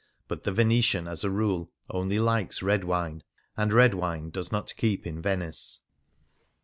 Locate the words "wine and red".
2.85-3.93